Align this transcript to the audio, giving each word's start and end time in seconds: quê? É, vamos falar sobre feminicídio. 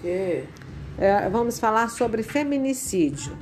quê? 0.00 0.44
É, 0.98 1.28
vamos 1.28 1.58
falar 1.58 1.90
sobre 1.90 2.22
feminicídio. 2.22 3.36